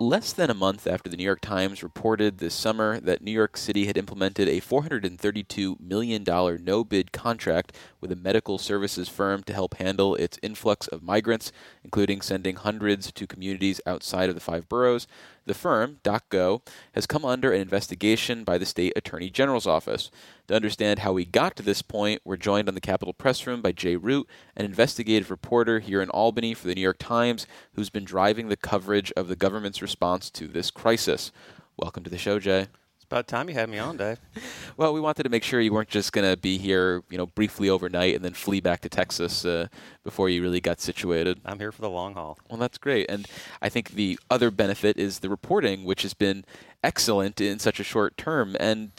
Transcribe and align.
less 0.00 0.32
than 0.32 0.50
a 0.50 0.54
month 0.54 0.86
after 0.86 1.10
the 1.10 1.16
New 1.16 1.24
York 1.24 1.40
Times 1.40 1.82
reported 1.82 2.38
this 2.38 2.54
summer 2.54 3.00
that 3.00 3.22
New 3.22 3.32
York 3.32 3.56
City 3.56 3.86
had 3.86 3.96
implemented 3.96 4.48
a 4.48 4.60
$432 4.60 5.80
million 5.80 6.24
no 6.62 6.84
bid 6.84 7.12
contract 7.12 7.72
with 8.00 8.12
a 8.12 8.16
medical 8.16 8.58
services 8.58 9.08
firm 9.08 9.42
to 9.44 9.52
help 9.52 9.74
handle 9.74 10.14
its 10.14 10.38
influx 10.42 10.86
of 10.88 11.02
migrants, 11.02 11.52
including 11.82 12.20
sending 12.20 12.56
hundreds 12.56 13.10
to 13.12 13.26
communities 13.26 13.80
outside 13.86 14.28
of 14.28 14.34
the 14.34 14.40
five 14.40 14.68
boroughs, 14.68 15.06
the 15.46 15.54
firm, 15.54 15.98
DocGo, 16.04 16.60
has 16.92 17.06
come 17.06 17.24
under 17.24 17.52
an 17.52 17.60
investigation 17.60 18.44
by 18.44 18.58
the 18.58 18.66
state 18.66 18.92
attorney 18.96 19.30
general's 19.30 19.66
office. 19.66 20.10
To 20.46 20.54
understand 20.54 21.00
how 21.00 21.12
we 21.12 21.24
got 21.24 21.56
to 21.56 21.62
this 21.62 21.82
point, 21.82 22.20
we're 22.24 22.36
joined 22.36 22.68
on 22.68 22.74
the 22.74 22.80
Capitol 22.80 23.14
Press 23.14 23.46
Room 23.46 23.62
by 23.62 23.72
Jay 23.72 23.96
Root, 23.96 24.28
an 24.56 24.64
investigative 24.64 25.30
reporter 25.30 25.80
here 25.80 26.02
in 26.02 26.10
Albany 26.10 26.54
for 26.54 26.68
the 26.68 26.74
New 26.74 26.82
York 26.82 26.98
Times, 26.98 27.46
who's 27.72 27.90
been 27.90 28.04
driving 28.04 28.48
the 28.48 28.56
coverage 28.56 29.10
of 29.12 29.28
the 29.28 29.36
government's 29.36 29.82
response 29.82 30.30
to 30.30 30.46
this 30.48 30.70
crisis. 30.70 31.32
Welcome 31.78 32.04
to 32.04 32.10
the 32.10 32.18
show, 32.18 32.38
Jay. 32.38 32.68
About 33.10 33.26
time 33.26 33.48
you 33.48 33.54
had 33.54 33.70
me 33.70 33.78
on, 33.78 33.96
Dave. 33.96 34.20
well, 34.76 34.92
we 34.92 35.00
wanted 35.00 35.22
to 35.22 35.30
make 35.30 35.42
sure 35.42 35.62
you 35.62 35.72
weren't 35.72 35.88
just 35.88 36.12
going 36.12 36.30
to 36.30 36.36
be 36.36 36.58
here, 36.58 37.02
you 37.08 37.16
know, 37.16 37.24
briefly 37.24 37.70
overnight 37.70 38.14
and 38.14 38.22
then 38.22 38.34
flee 38.34 38.60
back 38.60 38.82
to 38.82 38.90
Texas 38.90 39.46
uh, 39.46 39.68
before 40.04 40.28
you 40.28 40.42
really 40.42 40.60
got 40.60 40.78
situated. 40.78 41.40
I'm 41.42 41.58
here 41.58 41.72
for 41.72 41.80
the 41.80 41.88
long 41.88 42.12
haul. 42.12 42.38
Well, 42.50 42.58
that's 42.58 42.76
great. 42.76 43.06
And 43.08 43.26
I 43.62 43.70
think 43.70 43.92
the 43.92 44.18
other 44.28 44.50
benefit 44.50 44.98
is 44.98 45.20
the 45.20 45.30
reporting, 45.30 45.84
which 45.84 46.02
has 46.02 46.12
been 46.12 46.44
excellent 46.84 47.40
in 47.40 47.58
such 47.58 47.80
a 47.80 47.84
short 47.84 48.18
term. 48.18 48.58
And 48.60 48.92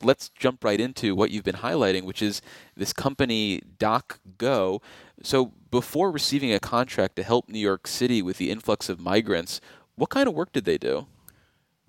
let's 0.00 0.28
jump 0.28 0.62
right 0.62 0.80
into 0.80 1.16
what 1.16 1.32
you've 1.32 1.42
been 1.42 1.56
highlighting, 1.56 2.04
which 2.04 2.22
is 2.22 2.42
this 2.76 2.92
company, 2.92 3.62
DocGo. 3.78 4.80
So, 5.24 5.52
before 5.72 6.12
receiving 6.12 6.52
a 6.52 6.60
contract 6.60 7.16
to 7.16 7.24
help 7.24 7.48
New 7.48 7.58
York 7.58 7.88
City 7.88 8.22
with 8.22 8.38
the 8.38 8.52
influx 8.52 8.88
of 8.88 9.00
migrants, 9.00 9.60
what 9.96 10.10
kind 10.10 10.28
of 10.28 10.34
work 10.34 10.52
did 10.52 10.66
they 10.66 10.78
do? 10.78 11.08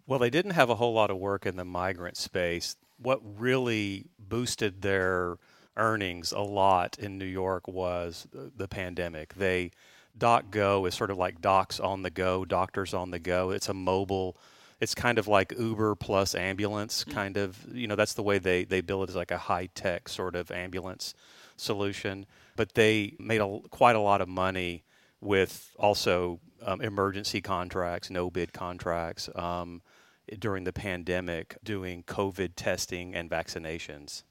Well, 0.07 0.19
they 0.19 0.29
didn't 0.29 0.51
have 0.51 0.69
a 0.69 0.75
whole 0.75 0.93
lot 0.93 1.11
of 1.11 1.17
work 1.17 1.45
in 1.45 1.57
the 1.57 1.65
migrant 1.65 2.17
space. 2.17 2.75
What 2.97 3.21
really 3.23 4.05
boosted 4.17 4.81
their 4.81 5.37
earnings 5.75 6.31
a 6.31 6.39
lot 6.39 6.97
in 6.97 7.17
New 7.17 7.25
York 7.25 7.67
was 7.67 8.25
the 8.31 8.67
pandemic. 8.67 9.35
They 9.35 9.71
DocGo 10.17 10.87
is 10.87 10.95
sort 10.95 11.11
of 11.11 11.17
like 11.17 11.41
docs 11.41 11.79
on 11.79 12.01
the 12.01 12.09
go, 12.09 12.45
doctors 12.45 12.93
on 12.93 13.11
the 13.11 13.19
go. 13.19 13.51
It's 13.51 13.69
a 13.69 13.73
mobile 13.73 14.37
it's 14.79 14.93
kind 14.93 15.17
of 15.17 15.27
like 15.27 15.53
Uber 15.57 15.95
plus 15.95 16.35
ambulance 16.35 17.03
mm. 17.03 17.13
kind 17.13 17.37
of 17.37 17.57
you 17.73 17.87
know 17.87 17.95
that's 17.95 18.13
the 18.13 18.23
way 18.23 18.37
they 18.37 18.63
they 18.63 18.81
bill 18.81 19.03
it 19.03 19.09
as 19.09 19.15
like 19.15 19.31
a 19.31 19.37
high 19.37 19.67
tech 19.73 20.09
sort 20.09 20.35
of 20.35 20.51
ambulance 20.51 21.13
solution 21.55 22.25
but 22.55 22.73
they 22.73 23.15
made 23.19 23.41
a, 23.41 23.59
quite 23.69 23.95
a 23.95 23.99
lot 23.99 24.21
of 24.21 24.27
money 24.27 24.83
with 25.21 25.71
also 25.77 26.39
um, 26.63 26.81
emergency 26.81 27.41
contracts 27.41 28.09
no 28.09 28.29
bid 28.29 28.53
contracts 28.53 29.29
um, 29.35 29.81
during 30.39 30.63
the 30.63 30.73
pandemic 30.73 31.57
doing 31.63 32.03
COVID 32.03 32.53
testing 32.55 33.15
and 33.15 33.29
vaccinations. 33.29 34.23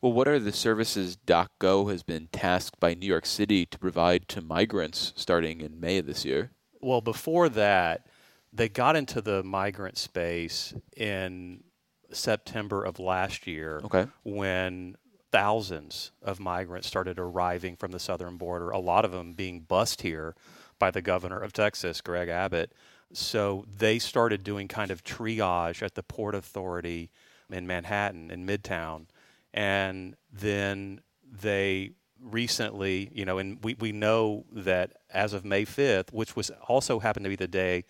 Well, 0.00 0.12
what 0.12 0.28
are 0.28 0.38
the 0.38 0.52
services 0.52 1.16
DocGo 1.16 1.90
has 1.90 2.02
been 2.02 2.28
tasked 2.30 2.78
by 2.78 2.94
New 2.94 3.06
York 3.06 3.26
City 3.26 3.64
to 3.66 3.78
provide 3.78 4.28
to 4.28 4.42
migrants 4.42 5.12
starting 5.16 5.60
in 5.60 5.80
May 5.80 5.98
of 5.98 6.06
this 6.06 6.24
year? 6.24 6.50
Well, 6.80 7.00
before 7.00 7.48
that, 7.48 8.06
they 8.52 8.68
got 8.68 8.96
into 8.96 9.20
the 9.20 9.42
migrant 9.42 9.96
space 9.96 10.74
in 10.96 11.64
September 12.12 12.84
of 12.84 12.98
last 12.98 13.46
year 13.46 13.80
okay. 13.84 14.06
when 14.22 14.96
thousands 15.32 16.12
of 16.22 16.38
migrants 16.38 16.86
started 16.86 17.18
arriving 17.18 17.74
from 17.74 17.90
the 17.90 17.98
southern 17.98 18.36
border, 18.36 18.70
a 18.70 18.78
lot 18.78 19.04
of 19.04 19.10
them 19.10 19.32
being 19.32 19.60
bussed 19.60 20.02
here 20.02 20.34
by 20.78 20.90
the 20.90 21.02
governor 21.02 21.38
of 21.38 21.52
Texas, 21.52 22.00
Greg 22.00 22.28
Abbott. 22.28 22.72
So 23.12 23.64
they 23.68 23.98
started 23.98 24.42
doing 24.42 24.68
kind 24.68 24.90
of 24.90 25.04
triage 25.04 25.82
at 25.82 25.94
the 25.94 26.02
Port 26.02 26.34
Authority 26.34 27.10
in 27.50 27.66
Manhattan, 27.66 28.30
in 28.30 28.46
Midtown. 28.46 29.06
And 29.52 30.16
then 30.32 31.00
they 31.30 31.92
recently, 32.20 33.10
you 33.12 33.24
know, 33.24 33.38
and 33.38 33.62
we, 33.62 33.74
we 33.74 33.92
know 33.92 34.44
that 34.52 34.94
as 35.10 35.32
of 35.32 35.44
May 35.44 35.64
5th, 35.64 36.12
which 36.12 36.34
was 36.34 36.50
also 36.68 36.98
happened 36.98 37.24
to 37.24 37.30
be 37.30 37.36
the 37.36 37.46
day 37.46 37.84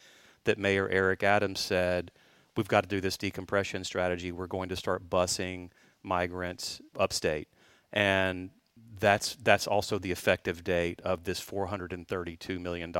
that 0.44 0.58
Mayor 0.58 0.88
Eric 0.88 1.22
Adams 1.22 1.60
said, 1.60 2.10
we've 2.56 2.68
got 2.68 2.82
to 2.82 2.88
do 2.88 3.00
this 3.00 3.16
decompression 3.16 3.84
strategy. 3.84 4.32
We're 4.32 4.46
going 4.46 4.68
to 4.68 4.76
start 4.76 5.08
busing 5.08 5.70
migrants 6.02 6.80
upstate. 6.98 7.48
And 7.92 8.50
that's 8.98 9.36
that's 9.36 9.66
also 9.66 9.98
the 9.98 10.12
effective 10.12 10.62
date 10.62 11.00
of 11.02 11.24
this 11.24 11.42
$432 11.42 12.60
million 12.60 12.92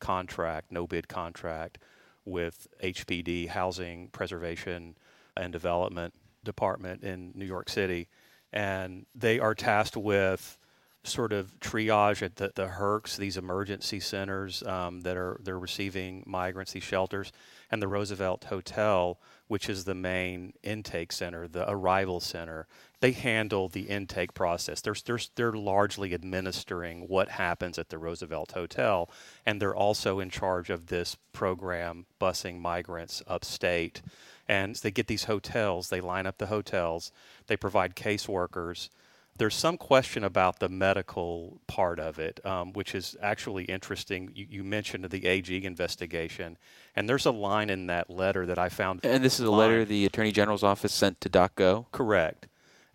contract, 0.00 0.70
no 0.70 0.86
bid 0.86 1.08
contract 1.08 1.78
with 2.24 2.66
HPD, 2.82 3.48
Housing 3.48 4.08
Preservation 4.08 4.96
and 5.36 5.52
Development 5.52 6.12
Department 6.44 7.02
in 7.02 7.32
New 7.34 7.44
York 7.44 7.68
City. 7.68 8.08
And 8.52 9.06
they 9.14 9.38
are 9.38 9.54
tasked 9.54 9.96
with 9.96 10.58
sort 11.06 11.32
of 11.32 11.58
triage 11.60 12.22
at 12.22 12.36
the, 12.36 12.52
the 12.54 12.66
HERRCs, 12.66 13.16
these 13.16 13.36
emergency 13.36 14.00
centers 14.00 14.62
um, 14.64 15.00
that 15.02 15.16
are 15.16 15.40
they're 15.42 15.58
receiving 15.58 16.22
migrants, 16.26 16.72
these 16.72 16.82
shelters, 16.82 17.32
and 17.70 17.82
the 17.82 17.88
Roosevelt 17.88 18.44
Hotel, 18.44 19.18
which 19.48 19.68
is 19.68 19.84
the 19.84 19.94
main 19.94 20.52
intake 20.62 21.12
center, 21.12 21.48
the 21.48 21.68
arrival 21.70 22.20
center. 22.20 22.66
They 23.00 23.12
handle 23.12 23.68
the 23.68 23.82
intake 23.82 24.34
process. 24.34 24.80
They're, 24.80 24.94
they're, 25.04 25.20
they're 25.34 25.52
largely 25.52 26.14
administering 26.14 27.08
what 27.08 27.28
happens 27.30 27.78
at 27.78 27.90
the 27.90 27.98
Roosevelt 27.98 28.52
Hotel, 28.52 29.10
and 29.44 29.60
they're 29.60 29.76
also 29.76 30.18
in 30.18 30.30
charge 30.30 30.70
of 30.70 30.86
this 30.86 31.16
program, 31.32 32.06
busing 32.20 32.58
migrants 32.60 33.22
upstate. 33.26 34.02
And 34.48 34.76
they 34.76 34.92
get 34.92 35.08
these 35.08 35.24
hotels, 35.24 35.88
they 35.88 36.00
line 36.00 36.26
up 36.26 36.38
the 36.38 36.46
hotels, 36.46 37.10
they 37.48 37.56
provide 37.56 37.96
caseworkers 37.96 38.88
there's 39.38 39.54
some 39.54 39.76
question 39.76 40.24
about 40.24 40.58
the 40.58 40.68
medical 40.68 41.60
part 41.66 41.98
of 41.98 42.18
it, 42.18 42.44
um, 42.44 42.72
which 42.72 42.94
is 42.94 43.16
actually 43.20 43.64
interesting. 43.64 44.30
You, 44.34 44.46
you, 44.48 44.64
mentioned 44.64 45.04
the 45.04 45.26
AG 45.26 45.64
investigation, 45.64 46.56
and 46.94 47.08
there's 47.08 47.26
a 47.26 47.30
line 47.30 47.70
in 47.70 47.86
that 47.86 48.10
letter 48.10 48.46
that 48.46 48.58
I 48.58 48.68
found. 48.68 49.00
And 49.04 49.24
this 49.24 49.38
is 49.38 49.46
a 49.46 49.50
letter 49.50 49.84
the 49.84 50.06
Attorney 50.06 50.32
General's 50.32 50.62
office 50.62 50.92
sent 50.92 51.20
to 51.22 51.28
DocGo? 51.28 51.86
Correct. 51.92 52.48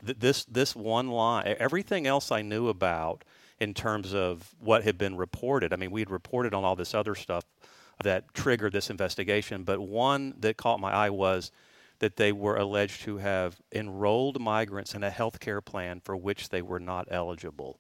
Th- 0.05 0.17
this, 0.17 0.45
this 0.45 0.75
one 0.75 1.09
line, 1.09 1.55
everything 1.59 2.07
else 2.07 2.31
I 2.31 2.41
knew 2.41 2.67
about 2.67 3.23
in 3.59 3.73
terms 3.73 4.13
of 4.13 4.55
what 4.59 4.83
had 4.83 4.97
been 4.97 5.15
reported, 5.15 5.71
I 5.71 5.75
mean, 5.75 5.91
we 5.91 6.01
had 6.01 6.09
reported 6.09 6.53
on 6.53 6.63
all 6.63 6.75
this 6.75 6.95
other 6.95 7.15
stuff 7.15 7.45
that 8.03 8.33
triggered 8.33 8.73
this 8.73 8.89
investigation, 8.89 9.63
but 9.63 9.79
one 9.79 10.33
that 10.39 10.57
caught 10.57 10.79
my 10.79 10.91
eye 10.91 11.11
was 11.11 11.51
that 12.01 12.15
they 12.15 12.31
were 12.31 12.57
alleged 12.57 13.03
to 13.03 13.17
have 13.17 13.61
enrolled 13.71 14.41
migrants 14.41 14.95
in 14.95 15.03
a 15.03 15.11
health 15.11 15.39
care 15.39 15.61
plan 15.61 16.01
for 16.03 16.17
which 16.17 16.49
they 16.49 16.61
were 16.61 16.79
not 16.79 17.07
eligible. 17.11 17.79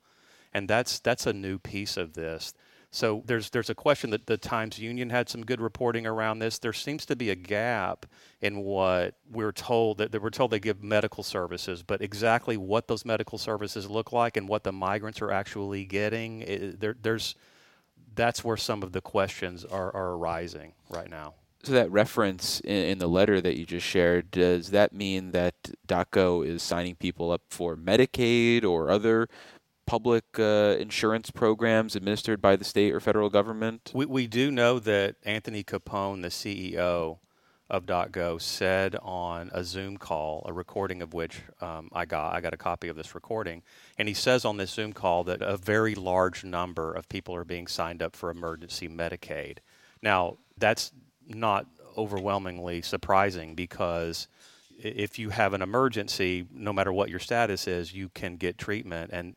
And 0.53 0.67
that's, 0.67 0.99
that's 0.99 1.25
a 1.25 1.33
new 1.33 1.57
piece 1.57 1.97
of 1.97 2.13
this. 2.13 2.53
So 2.91 3.23
there's, 3.25 3.49
there's 3.49 3.71
a 3.71 3.75
question 3.75 4.11
that 4.11 4.27
the 4.27 4.37
Times 4.37 4.77
Union 4.77 5.09
had 5.09 5.27
some 5.27 5.43
good 5.43 5.59
reporting 5.59 6.05
around 6.05 6.37
this. 6.37 6.59
There 6.59 6.71
seems 6.71 7.05
to 7.07 7.15
be 7.15 7.31
a 7.31 7.35
gap 7.35 8.05
in 8.41 8.59
what 8.59 9.15
we're 9.31 9.53
told 9.53 9.97
that, 9.97 10.11
that 10.11 10.21
we're 10.21 10.29
told 10.29 10.51
they 10.51 10.59
give 10.59 10.83
medical 10.83 11.23
services, 11.23 11.81
but 11.81 12.01
exactly 12.03 12.57
what 12.57 12.87
those 12.87 13.05
medical 13.05 13.39
services 13.39 13.89
look 13.89 14.11
like 14.11 14.37
and 14.37 14.47
what 14.47 14.63
the 14.63 14.73
migrants 14.73 15.21
are 15.21 15.31
actually 15.31 15.85
getting, 15.85 16.41
it, 16.41 16.79
there, 16.79 16.95
there's, 17.01 17.33
that's 18.13 18.43
where 18.43 18.57
some 18.57 18.83
of 18.83 18.91
the 18.91 19.01
questions 19.01 19.65
are, 19.65 19.95
are 19.95 20.11
arising 20.11 20.73
right 20.89 21.09
now. 21.09 21.33
So 21.63 21.73
that 21.73 21.91
reference 21.91 22.59
in, 22.61 22.85
in, 22.85 22.97
the 22.97 23.07
letter 23.07 23.39
that 23.39 23.57
you 23.57 23.65
just 23.65 23.85
shared, 23.85 24.31
does 24.31 24.71
that 24.71 24.93
mean 24.93 25.31
that 25.31 25.53
DocGo 25.87 26.45
is 26.45 26.63
signing 26.63 26.95
people 26.95 27.31
up 27.31 27.43
for 27.49 27.75
Medicaid 27.75 28.63
or 28.63 28.89
other 28.89 29.27
public 29.85 30.23
uh, 30.39 30.75
insurance 30.79 31.29
programs 31.29 31.95
administered 31.95 32.41
by 32.41 32.55
the 32.55 32.63
state 32.63 32.93
or 32.93 32.99
federal 32.99 33.29
government? 33.29 33.91
We, 33.93 34.05
we 34.05 34.25
do 34.25 34.49
know 34.49 34.79
that 34.79 35.17
Anthony 35.23 35.63
Capone, 35.63 36.23
the 36.23 36.29
CEO 36.29 37.19
of 37.69 37.85
DocGo, 37.85 38.41
said 38.41 38.95
on 39.01 39.51
a 39.53 39.63
Zoom 39.63 39.97
call, 39.97 40.43
a 40.47 40.53
recording 40.53 41.01
of 41.01 41.13
which 41.13 41.41
um, 41.61 41.89
I 41.93 42.05
got, 42.05 42.33
I 42.33 42.41
got 42.41 42.53
a 42.53 42.57
copy 42.57 42.87
of 42.87 42.95
this 42.95 43.13
recording, 43.13 43.61
and 43.99 44.07
he 44.07 44.13
says 44.13 44.45
on 44.45 44.57
this 44.57 44.71
Zoom 44.71 44.93
call 44.93 45.23
that 45.25 45.41
a 45.41 45.57
very 45.57 45.93
large 45.93 46.43
number 46.43 46.91
of 46.91 47.07
people 47.07 47.35
are 47.35 47.45
being 47.45 47.67
signed 47.67 48.01
up 48.01 48.15
for 48.15 48.31
emergency 48.31 48.89
Medicaid. 48.89 49.59
Now, 50.01 50.37
that's 50.57 50.91
not 51.31 51.65
overwhelmingly 51.97 52.81
surprising 52.81 53.55
because 53.55 54.27
if 54.77 55.19
you 55.19 55.29
have 55.29 55.53
an 55.53 55.61
emergency, 55.61 56.47
no 56.53 56.73
matter 56.73 56.91
what 56.91 57.09
your 57.09 57.19
status 57.19 57.67
is, 57.67 57.93
you 57.93 58.09
can 58.09 58.37
get 58.37 58.57
treatment, 58.57 59.11
and 59.13 59.35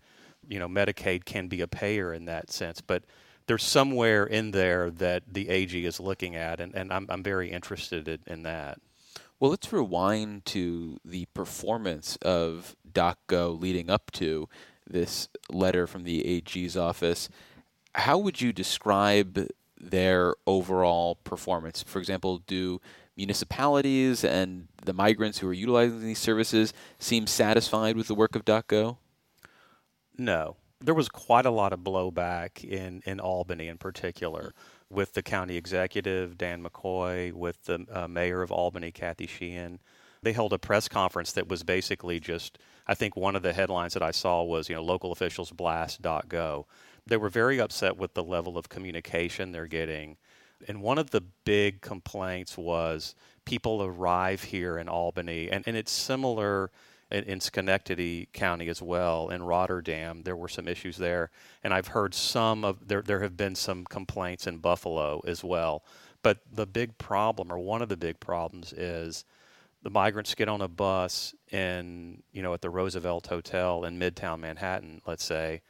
you 0.49 0.59
know 0.59 0.69
Medicaid 0.69 1.25
can 1.25 1.49
be 1.49 1.61
a 1.61 1.67
payer 1.67 2.13
in 2.13 2.25
that 2.27 2.51
sense. 2.51 2.81
But 2.81 3.05
there's 3.47 3.63
somewhere 3.63 4.25
in 4.25 4.53
there 4.53 4.91
that 4.91 5.23
the 5.31 5.49
AG 5.49 5.85
is 5.85 6.01
looking 6.01 6.37
at, 6.37 6.61
and, 6.61 6.75
and 6.75 6.93
I'm 6.93 7.07
I'm 7.09 7.23
very 7.23 7.51
interested 7.51 8.21
in, 8.27 8.43
that. 8.45 8.79
Well, 9.39 9.51
let's 9.51 9.73
rewind 9.73 10.47
to 10.47 10.99
the 11.05 11.27
performance 11.35 12.17
of 12.23 12.77
DocGo 12.91 13.61
leading 13.61 13.91
up 13.91 14.11
to 14.13 14.49
this 14.89 15.29
letter 15.51 15.87
from 15.87 16.05
the 16.05 16.25
AG's 16.27 16.77
office. 16.77 17.29
How 17.95 18.19
would 18.19 18.41
you 18.41 18.53
describe 18.53 19.49
their 19.91 20.35
overall 20.47 21.17
performance? 21.17 21.83
For 21.83 21.99
example, 21.99 22.39
do 22.39 22.81
municipalities 23.17 24.25
and 24.25 24.69
the 24.85 24.93
migrants 24.93 25.39
who 25.39 25.49
are 25.49 25.53
utilizing 25.53 26.01
these 26.01 26.19
services 26.19 26.73
seem 26.99 27.27
satisfied 27.27 27.97
with 27.97 28.09
the 28.09 28.15
work 28.15 28.35
of 28.35 28.45
DocGo? 28.45 28.99
No. 30.17 30.57
There 30.81 30.95
was 30.95 31.09
quite 31.09 31.47
a 31.47 31.51
lot 31.51 31.73
of 31.73 31.81
blowback 31.81 32.63
in, 32.65 33.03
in 33.07 33.21
Albany 33.21 33.69
in 33.69 33.79
particular 33.79 34.53
with 34.91 35.15
the 35.15 35.23
county 35.23 35.57
executive, 35.57 36.37
Dan 36.37 36.63
McCoy, 36.63 37.33
with 37.33 37.65
the 37.65 37.87
uh, 37.91 38.09
mayor 38.09 38.43
of 38.43 38.53
Albany, 38.53 38.91
Kathy 38.91 39.27
Sheehan. 39.27 39.81
They 40.23 40.33
held 40.33 40.53
a 40.53 40.59
press 40.59 40.89
conference 40.89 41.33
that 41.33 41.49
was 41.49 41.63
basically 41.63 42.21
just, 42.21 42.59
I 42.87 42.95
think 42.95 43.17
one 43.17 43.37
of 43.37 43.43
the 43.43 43.53
headlines 43.53 43.95
that 43.95 44.03
I 44.03 44.11
saw 44.11 44.43
was, 44.43 44.69
you 44.69 44.75
know, 44.75 44.83
local 44.83 45.13
officials 45.13 45.51
blast 45.51 46.01
DocGo. 46.01 46.65
They 47.07 47.17
were 47.17 47.29
very 47.29 47.61
upset 47.61 47.97
with 47.97 48.15
the 48.15 48.25
level 48.25 48.57
of 48.57 48.69
communication 48.69 49.53
they're 49.53 49.67
getting. 49.67 50.17
And 50.67 50.81
one 50.81 50.99
of 50.99 51.11
the 51.11 51.21
big 51.21 51.81
complaints 51.81 52.57
was 52.57 53.15
people 53.45 53.83
arrive 53.83 54.45
here 54.45 54.79
in 54.79 54.89
Albany, 54.89 55.51
and, 55.51 55.65
and 55.67 55.77
it's 55.77 55.93
similar 55.93 56.71
in, 57.11 57.25
in 57.25 57.41
Schenectady 57.41 58.29
County 58.33 58.69
as 58.69 58.81
well. 58.81 59.29
In 59.29 59.43
Rotterdam, 59.43 60.23
there 60.23 60.37
were 60.37 60.49
some 60.49 60.69
issues 60.69 60.97
there, 60.97 61.31
and 61.63 61.75
I've 61.75 61.89
heard 61.89 62.15
some 62.15 62.65
of 62.65 62.89
there. 62.89 63.03
There 63.03 63.21
have 63.21 63.37
been 63.37 63.55
some 63.55 63.85
complaints 63.85 64.47
in 64.47 64.59
Buffalo 64.59 65.21
as 65.27 65.45
well. 65.45 65.85
But 66.23 66.39
the 66.51 66.67
big 66.67 66.97
problem, 66.97 67.53
or 67.53 67.59
one 67.59 67.83
of 67.83 67.91
the 67.91 67.97
big 67.97 68.19
problems, 68.19 68.73
is 68.73 69.25
the 69.83 69.91
migrants 69.91 70.35
get 70.35 70.49
on 70.49 70.63
a 70.63 70.69
bus 70.69 71.35
in 71.53 72.23
you 72.33 72.43
know 72.43 72.55
at 72.55 72.63
the 72.63 72.71
Roosevelt 72.71 73.27
Hotel 73.27 73.85
in 73.85 73.99
Midtown 73.99 74.41
Manhattan, 74.41 75.03
let's 75.07 75.25
say, 75.25 75.63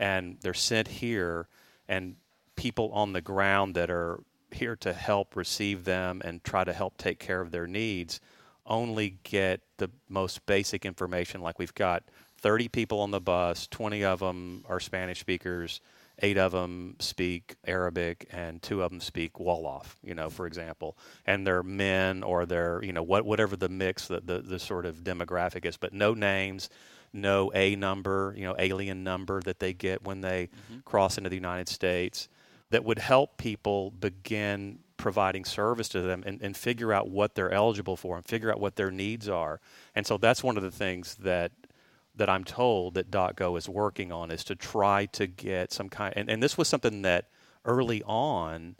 and 0.00 0.38
they're 0.40 0.54
sent 0.54 0.88
here, 0.88 1.46
and 1.86 2.16
people 2.56 2.90
on 2.92 3.12
the 3.12 3.20
ground 3.20 3.76
that 3.76 3.90
are 3.90 4.20
here 4.50 4.74
to 4.74 4.92
help 4.92 5.36
receive 5.36 5.84
them 5.84 6.20
and 6.24 6.42
try 6.42 6.64
to 6.64 6.72
help 6.72 6.96
take 6.96 7.20
care 7.20 7.40
of 7.40 7.52
their 7.52 7.68
needs 7.68 8.20
only 8.66 9.18
get 9.24 9.60
the 9.78 9.90
most 10.08 10.44
basic 10.46 10.86
information. 10.86 11.40
Like 11.40 11.58
we've 11.58 11.74
got 11.74 12.04
30 12.38 12.68
people 12.68 13.00
on 13.00 13.10
the 13.10 13.20
bus, 13.20 13.66
20 13.66 14.04
of 14.04 14.20
them 14.20 14.64
are 14.68 14.80
Spanish 14.80 15.20
speakers, 15.20 15.80
eight 16.20 16.38
of 16.38 16.52
them 16.52 16.96
speak 17.00 17.56
Arabic, 17.66 18.28
and 18.30 18.62
two 18.62 18.82
of 18.82 18.90
them 18.90 19.00
speak 19.00 19.34
Wolof, 19.34 19.96
you 20.02 20.14
know, 20.14 20.30
for 20.30 20.46
example. 20.46 20.96
And 21.26 21.46
they're 21.46 21.62
men 21.62 22.22
or 22.22 22.46
they're, 22.46 22.82
you 22.82 22.92
know, 22.92 23.02
what, 23.02 23.24
whatever 23.24 23.56
the 23.56 23.68
mix, 23.68 24.06
the, 24.06 24.20
the, 24.20 24.38
the 24.38 24.58
sort 24.58 24.86
of 24.86 25.02
demographic 25.02 25.64
is, 25.64 25.76
but 25.76 25.92
no 25.92 26.14
names, 26.14 26.70
no 27.12 27.50
A 27.54 27.76
number, 27.76 28.34
you 28.36 28.44
know, 28.44 28.54
alien 28.58 29.02
number 29.04 29.40
that 29.42 29.58
they 29.58 29.72
get 29.72 30.04
when 30.04 30.20
they 30.20 30.48
mm-hmm. 30.48 30.80
cross 30.84 31.18
into 31.18 31.30
the 31.30 31.36
United 31.36 31.68
States 31.68 32.28
that 32.70 32.84
would 32.84 32.98
help 32.98 33.36
people 33.36 33.90
begin 33.90 34.78
providing 34.96 35.44
service 35.44 35.88
to 35.88 36.02
them 36.02 36.22
and, 36.26 36.40
and 36.42 36.56
figure 36.56 36.92
out 36.92 37.08
what 37.08 37.34
they're 37.34 37.50
eligible 37.50 37.96
for 37.96 38.16
and 38.16 38.24
figure 38.24 38.50
out 38.50 38.60
what 38.60 38.76
their 38.76 38.90
needs 38.90 39.28
are. 39.28 39.60
And 39.94 40.06
so 40.06 40.18
that's 40.18 40.44
one 40.44 40.56
of 40.56 40.62
the 40.62 40.70
things 40.70 41.16
that 41.16 41.52
that 42.16 42.28
I'm 42.28 42.44
told 42.44 42.94
that 42.94 43.10
DocGo 43.10 43.56
is 43.56 43.68
working 43.68 44.12
on 44.12 44.30
is 44.30 44.44
to 44.44 44.54
try 44.54 45.06
to 45.06 45.26
get 45.26 45.72
some 45.72 45.88
kind 45.88 46.12
and, 46.16 46.28
and 46.28 46.42
this 46.42 46.58
was 46.58 46.68
something 46.68 47.02
that 47.02 47.28
early 47.64 48.02
on 48.02 48.76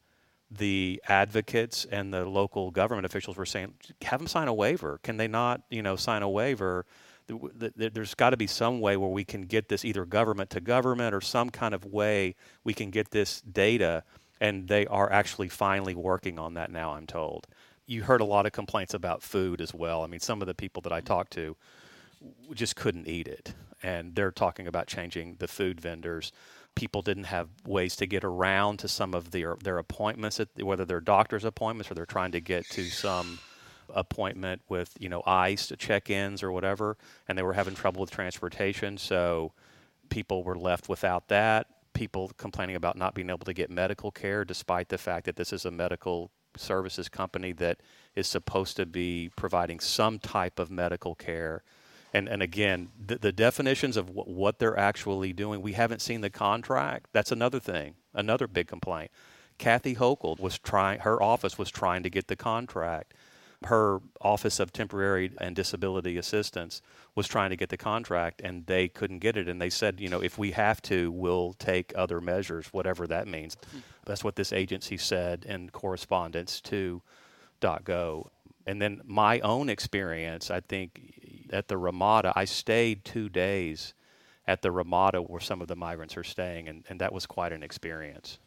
the 0.50 1.00
advocates 1.08 1.86
and 1.90 2.12
the 2.12 2.24
local 2.24 2.70
government 2.70 3.06
officials 3.06 3.36
were 3.36 3.46
saying 3.46 3.72
have 4.02 4.18
them 4.18 4.26
sign 4.26 4.48
a 4.48 4.52
waiver 4.52 4.98
can 5.02 5.16
they 5.16 5.28
not 5.28 5.62
you 5.70 5.80
know 5.80 5.94
sign 5.96 6.22
a 6.22 6.28
waiver 6.28 6.84
there's 7.54 8.14
got 8.14 8.30
to 8.30 8.36
be 8.36 8.46
some 8.46 8.80
way 8.80 8.96
where 8.96 9.10
we 9.10 9.24
can 9.24 9.42
get 9.42 9.68
this 9.68 9.84
either 9.84 10.04
government 10.04 10.50
to 10.50 10.60
government 10.60 11.14
or 11.14 11.20
some 11.20 11.50
kind 11.50 11.74
of 11.74 11.84
way 11.84 12.34
we 12.64 12.74
can 12.74 12.90
get 12.90 13.10
this 13.10 13.40
data 13.42 14.02
and 14.40 14.68
they 14.68 14.86
are 14.86 15.10
actually 15.12 15.48
finally 15.48 15.94
working 15.94 16.38
on 16.38 16.54
that 16.54 16.70
now 16.70 16.92
i'm 16.92 17.06
told. 17.06 17.46
You 17.86 18.04
heard 18.04 18.20
a 18.20 18.24
lot 18.24 18.46
of 18.46 18.52
complaints 18.52 18.94
about 18.94 19.22
food 19.22 19.60
as 19.60 19.74
well. 19.74 20.02
I 20.02 20.06
mean 20.06 20.20
some 20.20 20.40
of 20.40 20.46
the 20.46 20.54
people 20.54 20.82
that 20.82 20.92
i 20.92 21.00
talked 21.00 21.32
to 21.34 21.56
just 22.52 22.76
couldn't 22.76 23.08
eat 23.08 23.28
it 23.28 23.54
and 23.82 24.14
they're 24.14 24.30
talking 24.30 24.66
about 24.66 24.86
changing 24.86 25.36
the 25.38 25.48
food 25.48 25.80
vendors. 25.80 26.32
People 26.74 27.02
didn't 27.02 27.24
have 27.24 27.48
ways 27.66 27.96
to 27.96 28.06
get 28.06 28.24
around 28.24 28.78
to 28.78 28.88
some 28.88 29.14
of 29.14 29.30
their 29.30 29.56
their 29.62 29.78
appointments 29.78 30.40
whether 30.56 30.84
they're 30.84 31.00
doctor's 31.00 31.44
appointments 31.44 31.90
or 31.90 31.94
they're 31.94 32.06
trying 32.06 32.32
to 32.32 32.40
get 32.40 32.64
to 32.70 32.84
some 32.84 33.38
appointment 33.94 34.62
with 34.68 34.96
you 34.98 35.08
know 35.08 35.22
ICE 35.26 35.66
to 35.68 35.76
check-ins 35.76 36.42
or 36.42 36.52
whatever, 36.52 36.96
and 37.28 37.36
they 37.36 37.42
were 37.42 37.54
having 37.54 37.74
trouble 37.74 38.00
with 38.00 38.10
transportation, 38.10 38.98
so 38.98 39.52
people 40.08 40.42
were 40.42 40.56
left 40.56 40.88
without 40.88 41.28
that. 41.28 41.66
People 41.92 42.30
complaining 42.36 42.76
about 42.76 42.96
not 42.96 43.14
being 43.14 43.30
able 43.30 43.46
to 43.46 43.52
get 43.54 43.70
medical 43.70 44.10
care, 44.10 44.44
despite 44.44 44.88
the 44.88 44.98
fact 44.98 45.26
that 45.26 45.36
this 45.36 45.52
is 45.52 45.64
a 45.64 45.70
medical 45.70 46.30
services 46.56 47.08
company 47.08 47.52
that 47.52 47.78
is 48.14 48.26
supposed 48.26 48.76
to 48.76 48.86
be 48.86 49.30
providing 49.36 49.80
some 49.80 50.18
type 50.18 50.58
of 50.58 50.70
medical 50.70 51.14
care. 51.14 51.62
And, 52.12 52.28
and 52.28 52.42
again, 52.42 52.88
the, 52.98 53.18
the 53.18 53.32
definitions 53.32 53.96
of 53.96 54.06
w- 54.06 54.24
what 54.24 54.58
they're 54.58 54.78
actually 54.78 55.32
doing, 55.32 55.62
we 55.62 55.74
haven't 55.74 56.02
seen 56.02 56.22
the 56.22 56.30
contract. 56.30 57.06
That's 57.12 57.30
another 57.30 57.60
thing, 57.60 57.94
another 58.12 58.48
big 58.48 58.66
complaint. 58.66 59.10
Kathy 59.58 59.94
Hochul 59.94 60.40
was 60.40 60.58
trying, 60.58 61.00
her 61.00 61.22
office 61.22 61.58
was 61.58 61.70
trying 61.70 62.02
to 62.02 62.10
get 62.10 62.26
the 62.26 62.36
contract 62.36 63.14
her 63.64 64.00
Office 64.20 64.58
of 64.58 64.72
Temporary 64.72 65.30
and 65.38 65.54
Disability 65.54 66.16
Assistance 66.16 66.80
was 67.14 67.28
trying 67.28 67.50
to 67.50 67.56
get 67.56 67.68
the 67.68 67.76
contract 67.76 68.40
and 68.42 68.64
they 68.66 68.88
couldn't 68.88 69.18
get 69.18 69.36
it. 69.36 69.48
And 69.48 69.60
they 69.60 69.70
said, 69.70 70.00
you 70.00 70.08
know, 70.08 70.22
if 70.22 70.38
we 70.38 70.52
have 70.52 70.80
to, 70.82 71.10
we'll 71.10 71.52
take 71.54 71.92
other 71.94 72.20
measures, 72.20 72.68
whatever 72.72 73.06
that 73.06 73.28
means. 73.28 73.56
That's 74.06 74.24
what 74.24 74.36
this 74.36 74.52
agency 74.52 74.96
said 74.96 75.44
in 75.44 75.70
correspondence 75.70 76.60
to 76.62 77.02
DocGo. 77.60 78.30
And 78.66 78.80
then 78.80 79.02
my 79.04 79.40
own 79.40 79.68
experience, 79.68 80.50
I 80.50 80.60
think 80.60 81.48
at 81.52 81.68
the 81.68 81.76
Ramada, 81.76 82.32
I 82.34 82.46
stayed 82.46 83.04
two 83.04 83.28
days 83.28 83.92
at 84.46 84.62
the 84.62 84.70
Ramada 84.70 85.20
where 85.20 85.40
some 85.40 85.60
of 85.60 85.68
the 85.68 85.76
migrants 85.76 86.16
are 86.16 86.24
staying, 86.24 86.68
and, 86.68 86.84
and 86.88 87.00
that 87.00 87.12
was 87.12 87.26
quite 87.26 87.52
an 87.52 87.62
experience 87.62 88.38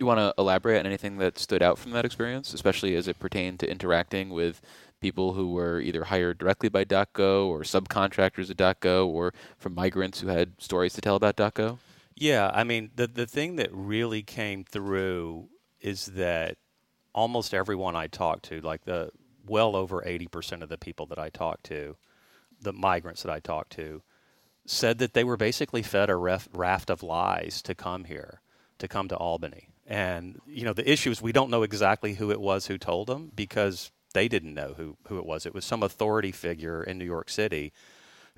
you 0.00 0.06
want 0.06 0.18
to 0.18 0.34
elaborate 0.38 0.80
on 0.80 0.86
anything 0.86 1.18
that 1.18 1.38
stood 1.38 1.62
out 1.62 1.78
from 1.78 1.92
that 1.92 2.06
experience, 2.06 2.54
especially 2.54 2.96
as 2.96 3.06
it 3.06 3.18
pertained 3.18 3.60
to 3.60 3.70
interacting 3.70 4.30
with 4.30 4.62
people 5.00 5.34
who 5.34 5.52
were 5.52 5.80
either 5.80 6.04
hired 6.04 6.38
directly 6.38 6.68
by 6.68 6.84
DocGo 6.84 7.46
or 7.46 7.60
subcontractors 7.60 8.50
at 8.50 8.56
DocGo 8.56 9.06
or 9.06 9.32
from 9.58 9.74
migrants 9.74 10.20
who 10.20 10.28
had 10.28 10.52
stories 10.58 10.94
to 10.94 11.00
tell 11.00 11.16
about 11.16 11.36
DocGo? 11.36 11.78
Yeah, 12.14 12.50
I 12.52 12.64
mean, 12.64 12.90
the, 12.96 13.06
the 13.06 13.26
thing 13.26 13.56
that 13.56 13.70
really 13.72 14.22
came 14.22 14.64
through 14.64 15.48
is 15.80 16.06
that 16.06 16.56
almost 17.14 17.54
everyone 17.54 17.96
I 17.96 18.06
talked 18.06 18.44
to, 18.46 18.60
like 18.60 18.84
the 18.84 19.10
well 19.46 19.76
over 19.76 20.02
80% 20.02 20.62
of 20.62 20.68
the 20.68 20.78
people 20.78 21.06
that 21.06 21.18
I 21.18 21.28
talked 21.28 21.64
to, 21.64 21.96
the 22.60 22.72
migrants 22.72 23.22
that 23.22 23.32
I 23.32 23.40
talked 23.40 23.72
to, 23.72 24.02
said 24.66 24.98
that 24.98 25.14
they 25.14 25.24
were 25.24 25.38
basically 25.38 25.82
fed 25.82 26.10
a 26.10 26.16
raft 26.16 26.90
of 26.90 27.02
lies 27.02 27.62
to 27.62 27.74
come 27.74 28.04
here, 28.04 28.40
to 28.78 28.86
come 28.86 29.08
to 29.08 29.16
Albany. 29.16 29.69
And 29.90 30.40
you 30.46 30.64
know, 30.64 30.72
the 30.72 30.88
issue 30.90 31.10
is 31.10 31.20
we 31.20 31.32
don't 31.32 31.50
know 31.50 31.64
exactly 31.64 32.14
who 32.14 32.30
it 32.30 32.40
was 32.40 32.68
who 32.68 32.78
told 32.78 33.08
them 33.08 33.32
because 33.34 33.90
they 34.14 34.28
didn't 34.28 34.54
know 34.54 34.74
who, 34.76 34.96
who 35.08 35.18
it 35.18 35.26
was. 35.26 35.44
It 35.44 35.52
was 35.52 35.64
some 35.64 35.82
authority 35.82 36.30
figure 36.30 36.82
in 36.82 36.96
New 36.96 37.04
York 37.04 37.28
City. 37.28 37.72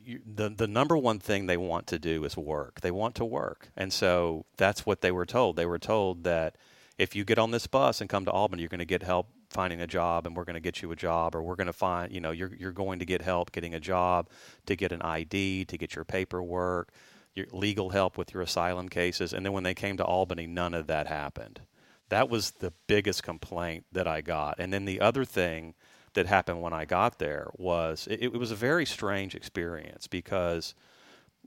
You, 0.02 0.20
the 0.26 0.48
the 0.48 0.66
number 0.66 0.96
one 0.96 1.18
thing 1.20 1.46
they 1.46 1.58
want 1.58 1.86
to 1.88 1.98
do 1.98 2.24
is 2.24 2.36
work. 2.38 2.80
They 2.80 2.90
want 2.90 3.14
to 3.16 3.24
work, 3.24 3.68
and 3.76 3.92
so 3.92 4.46
that's 4.56 4.84
what 4.84 5.02
they 5.02 5.12
were 5.12 5.26
told. 5.26 5.56
They 5.56 5.66
were 5.66 5.78
told 5.78 6.24
that 6.24 6.56
if 6.98 7.14
you 7.14 7.24
get 7.24 7.38
on 7.38 7.50
this 7.52 7.66
bus 7.66 8.00
and 8.00 8.10
come 8.10 8.24
to 8.24 8.30
Albany, 8.32 8.62
you're 8.62 8.68
going 8.68 8.80
to 8.80 8.84
get 8.84 9.02
help 9.02 9.28
finding 9.50 9.80
a 9.80 9.86
job, 9.86 10.26
and 10.26 10.34
we're 10.34 10.44
going 10.44 10.54
to 10.54 10.60
get 10.60 10.82
you 10.82 10.90
a 10.90 10.96
job, 10.96 11.36
or 11.36 11.42
we're 11.42 11.54
going 11.54 11.68
to 11.68 11.72
find 11.72 12.10
you 12.10 12.20
know 12.20 12.32
you're 12.32 12.52
you're 12.58 12.72
going 12.72 12.98
to 12.98 13.04
get 13.04 13.22
help 13.22 13.52
getting 13.52 13.74
a 13.74 13.80
job, 13.80 14.28
to 14.66 14.74
get 14.74 14.90
an 14.90 15.02
ID, 15.02 15.66
to 15.66 15.78
get 15.78 15.94
your 15.94 16.04
paperwork 16.04 16.88
your 17.34 17.46
legal 17.52 17.90
help 17.90 18.18
with 18.18 18.34
your 18.34 18.42
asylum 18.42 18.88
cases. 18.88 19.32
And 19.32 19.44
then 19.44 19.52
when 19.52 19.64
they 19.64 19.74
came 19.74 19.96
to 19.96 20.04
Albany, 20.04 20.46
none 20.46 20.74
of 20.74 20.86
that 20.88 21.06
happened. 21.06 21.60
That 22.08 22.28
was 22.28 22.52
the 22.52 22.72
biggest 22.86 23.22
complaint 23.22 23.86
that 23.92 24.06
I 24.06 24.20
got. 24.20 24.56
And 24.58 24.72
then 24.72 24.84
the 24.84 25.00
other 25.00 25.24
thing 25.24 25.74
that 26.14 26.26
happened 26.26 26.60
when 26.60 26.72
I 26.74 26.84
got 26.84 27.18
there 27.18 27.50
was 27.54 28.06
it, 28.10 28.22
it 28.22 28.38
was 28.38 28.50
a 28.50 28.56
very 28.56 28.84
strange 28.84 29.34
experience 29.34 30.06
because 30.06 30.74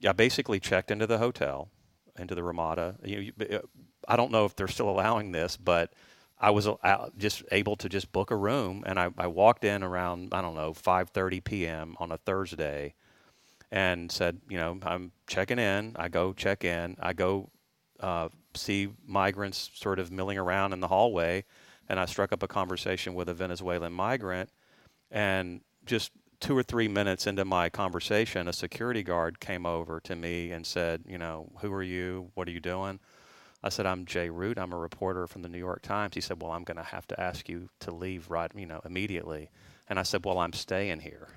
I 0.08 0.12
basically 0.12 0.60
checked 0.60 0.92
into 0.92 1.08
the 1.08 1.20
hotel, 1.20 1.70
into 2.18 2.36
the 2.36 2.44
Ramada. 2.44 2.96
You, 3.04 3.32
uh, 3.40 3.60
I 4.08 4.16
don't 4.16 4.32
know 4.32 4.46
if 4.46 4.56
they're 4.56 4.68
still 4.68 4.90
allowing 4.90 5.32
this, 5.32 5.56
but 5.56 5.94
I 6.40 6.50
was 6.50 6.68
uh, 6.68 7.10
just 7.18 7.44
able 7.52 7.76
to 7.78 7.88
just 7.88 8.12
book 8.12 8.32
a 8.32 8.36
room, 8.36 8.84
and 8.86 9.00
I, 9.00 9.10
I 9.18 9.28
walked 9.28 9.64
in 9.64 9.84
around 9.84 10.34
I 10.34 10.42
don't 10.42 10.56
know 10.56 10.74
5:30 10.74 11.44
p.m. 11.44 11.96
on 12.00 12.12
a 12.12 12.18
Thursday, 12.18 12.96
and 13.72 14.12
said, 14.12 14.40
you 14.50 14.58
know, 14.58 14.78
I'm 14.84 15.12
checking 15.28 15.60
in. 15.60 15.96
I 15.98 16.08
go 16.08 16.34
check 16.34 16.64
in. 16.64 16.98
I 17.00 17.14
go 17.14 17.50
uh, 18.00 18.30
see 18.54 18.90
migrants 19.06 19.72
sort 19.74 20.00
of 20.00 20.12
milling 20.12 20.38
around 20.38 20.74
in 20.74 20.80
the 20.80 20.88
hallway, 20.88 21.44
and 21.90 22.00
I 22.00 22.06
struck 22.06 22.32
up 22.32 22.44
a 22.44 22.48
conversation 22.48 23.14
with 23.14 23.30
a 23.30 23.34
Venezuelan 23.34 23.94
migrant, 23.94 24.50
and 25.12 25.62
just 25.86 26.12
two 26.40 26.58
or 26.58 26.64
three 26.64 26.88
minutes 26.88 27.28
into 27.28 27.46
my 27.46 27.70
conversation, 27.70 28.48
a 28.48 28.54
security 28.54 29.04
guard 29.04 29.40
came 29.40 29.66
over 29.66 30.00
to 30.02 30.16
me 30.16 30.52
and 30.52 30.66
said, 30.66 31.04
you 31.08 31.18
know, 31.18 31.50
who 31.62 31.72
are 31.74 31.84
you? 31.84 32.32
What 32.34 32.48
are 32.48 32.52
you 32.52 32.60
doing? 32.60 33.00
I 33.64 33.70
said, 33.70 33.88
I'm 33.88 34.06
Jay 34.06 34.30
Root. 34.30 34.60
I'm 34.60 34.74
a 34.74 34.78
reporter 34.78 35.26
from 35.26 35.42
the 35.42 35.50
New 35.50 35.58
York 35.58 35.82
Times. 35.82 36.14
He 36.14 36.22
said, 36.22 36.40
Well, 36.40 36.52
I'm 36.52 36.64
going 36.64 36.78
to 36.78 36.84
have 36.84 37.08
to 37.08 37.20
ask 37.20 37.50
you 37.50 37.70
to 37.80 37.92
leave 37.92 38.30
right, 38.30 38.52
you 38.56 38.68
know, 38.68 38.80
immediately. 38.86 39.50
And 39.90 39.98
I 39.98 40.04
said, 40.04 40.24
Well, 40.24 40.38
I'm 40.38 40.54
staying 40.54 41.00
here. 41.00 41.30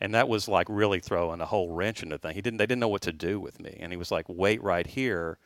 And 0.00 0.14
that 0.14 0.28
was 0.28 0.48
like 0.48 0.66
really 0.68 1.00
throwing 1.00 1.40
a 1.40 1.46
whole 1.46 1.70
wrench 1.70 2.02
into 2.02 2.18
thing. 2.18 2.34
He 2.34 2.42
didn't, 2.42 2.58
they 2.58 2.66
didn't 2.66 2.80
know 2.80 2.88
what 2.88 3.02
to 3.02 3.12
do 3.12 3.40
with 3.40 3.60
me. 3.60 3.76
And 3.80 3.92
he 3.92 3.96
was 3.96 4.10
like, 4.10 4.26
Wait 4.28 4.62
right 4.62 4.86
here. 4.86 5.38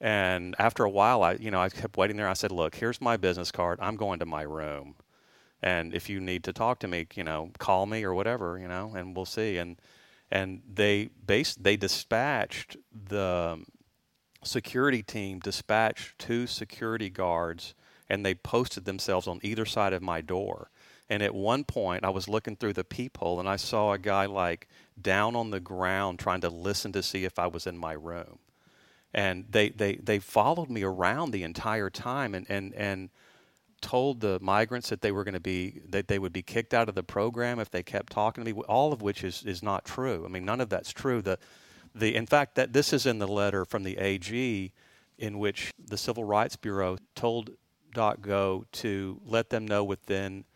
And 0.00 0.56
after 0.58 0.84
a 0.84 0.90
while, 0.90 1.22
I, 1.22 1.34
you 1.34 1.50
know, 1.50 1.60
I 1.60 1.68
kept 1.68 1.96
waiting 1.96 2.16
there. 2.16 2.28
I 2.28 2.32
said, 2.32 2.52
Look, 2.52 2.74
here's 2.74 3.00
my 3.00 3.16
business 3.16 3.50
card. 3.50 3.78
I'm 3.82 3.96
going 3.96 4.18
to 4.20 4.26
my 4.26 4.42
room. 4.42 4.94
And 5.62 5.94
if 5.94 6.08
you 6.08 6.20
need 6.20 6.44
to 6.44 6.52
talk 6.52 6.80
to 6.80 6.88
me, 6.88 7.06
you 7.14 7.22
know, 7.22 7.50
call 7.58 7.86
me 7.86 8.02
or 8.02 8.14
whatever, 8.14 8.58
you 8.58 8.66
know, 8.66 8.92
and 8.96 9.14
we'll 9.14 9.26
see. 9.26 9.58
And, 9.58 9.76
and 10.30 10.62
they 10.72 11.10
based, 11.24 11.62
they 11.62 11.76
dispatched 11.76 12.76
the 12.92 13.52
um, 13.52 13.66
security 14.44 15.02
team 15.02 15.38
dispatched 15.38 16.18
two 16.18 16.46
security 16.46 17.10
guards 17.10 17.74
and 18.08 18.26
they 18.26 18.34
posted 18.34 18.84
themselves 18.84 19.26
on 19.26 19.40
either 19.42 19.64
side 19.64 19.92
of 19.92 20.02
my 20.02 20.20
door. 20.20 20.70
And 21.12 21.22
at 21.22 21.34
one 21.34 21.64
point, 21.64 22.06
I 22.06 22.08
was 22.08 22.26
looking 22.26 22.56
through 22.56 22.72
the 22.72 22.84
peephole 22.84 23.38
and 23.38 23.46
I 23.46 23.56
saw 23.56 23.92
a 23.92 23.98
guy 23.98 24.24
like 24.24 24.66
down 24.98 25.36
on 25.36 25.50
the 25.50 25.60
ground 25.60 26.18
trying 26.18 26.40
to 26.40 26.48
listen 26.48 26.90
to 26.92 27.02
see 27.02 27.26
if 27.26 27.38
I 27.38 27.48
was 27.48 27.66
in 27.66 27.76
my 27.76 27.92
room. 27.92 28.38
And 29.12 29.44
they, 29.50 29.68
they, 29.68 29.96
they 29.96 30.20
followed 30.20 30.70
me 30.70 30.82
around 30.82 31.32
the 31.32 31.42
entire 31.42 31.90
time 31.90 32.34
and, 32.34 32.46
and, 32.48 32.72
and 32.72 33.10
told 33.82 34.22
the 34.22 34.38
migrants 34.40 34.88
that 34.88 35.02
they 35.02 35.12
were 35.12 35.22
going 35.22 35.34
to 35.34 35.40
be 35.40 35.82
that 35.90 36.08
they 36.08 36.18
would 36.18 36.32
be 36.32 36.40
kicked 36.40 36.72
out 36.72 36.88
of 36.88 36.94
the 36.94 37.02
program 37.02 37.60
if 37.60 37.70
they 37.70 37.82
kept 37.82 38.10
talking 38.10 38.42
to 38.42 38.50
me. 38.50 38.58
All 38.62 38.90
of 38.90 39.02
which 39.02 39.22
is, 39.22 39.42
is 39.44 39.62
not 39.62 39.84
true. 39.84 40.24
I 40.24 40.28
mean, 40.28 40.46
none 40.46 40.62
of 40.62 40.70
that's 40.70 40.94
true. 40.94 41.20
The 41.20 41.38
the, 41.94 42.16
in 42.16 42.24
fact, 42.24 42.54
that 42.54 42.72
this 42.72 42.94
is 42.94 43.04
in 43.04 43.18
the 43.18 43.28
letter 43.28 43.66
from 43.66 43.82
the 43.82 43.98
AG 43.98 44.72
in 45.18 45.38
which 45.38 45.72
the 45.78 45.98
Civil 45.98 46.24
Rights 46.24 46.56
Bureau 46.56 46.96
told 47.14 47.50
DocGo 47.94 48.64
to 48.72 49.20
let 49.26 49.50
them 49.50 49.68
know 49.68 49.84
within 49.84 50.46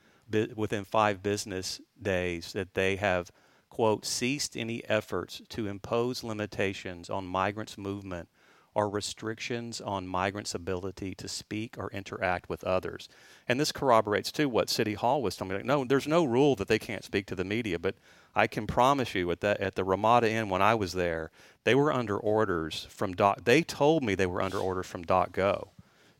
within 0.54 0.84
five 0.84 1.22
business 1.22 1.80
days 2.00 2.52
that 2.52 2.74
they 2.74 2.96
have 2.96 3.30
quote 3.68 4.06
ceased 4.06 4.56
any 4.56 4.84
efforts 4.88 5.42
to 5.48 5.66
impose 5.66 6.24
limitations 6.24 7.10
on 7.10 7.26
migrants' 7.26 7.76
movement 7.76 8.28
or 8.74 8.90
restrictions 8.90 9.80
on 9.80 10.06
migrants' 10.06 10.54
ability 10.54 11.14
to 11.14 11.26
speak 11.26 11.76
or 11.78 11.90
interact 11.92 12.48
with 12.48 12.62
others. 12.62 13.08
And 13.48 13.58
this 13.58 13.72
corroborates 13.72 14.30
too 14.30 14.50
what 14.50 14.68
City 14.68 14.92
Hall 14.92 15.22
was 15.22 15.34
telling 15.34 15.50
me. 15.50 15.56
Like, 15.56 15.64
no, 15.64 15.84
there's 15.84 16.06
no 16.06 16.24
rule 16.24 16.56
that 16.56 16.68
they 16.68 16.78
can't 16.78 17.02
speak 17.02 17.24
to 17.26 17.34
the 17.34 17.44
media, 17.44 17.78
but 17.78 17.94
I 18.34 18.46
can 18.46 18.66
promise 18.66 19.14
you 19.14 19.30
at 19.30 19.40
that 19.40 19.62
at 19.62 19.76
the 19.76 19.84
Ramada 19.84 20.30
Inn 20.30 20.50
when 20.50 20.60
I 20.60 20.74
was 20.74 20.92
there, 20.92 21.30
they 21.64 21.74
were 21.74 21.90
under 21.90 22.18
orders 22.18 22.86
from 22.90 23.14
Doc. 23.14 23.44
They 23.44 23.62
told 23.62 24.04
me 24.04 24.14
they 24.14 24.26
were 24.26 24.42
under 24.42 24.58
orders 24.58 24.86
from 24.86 25.06
DocGo 25.06 25.68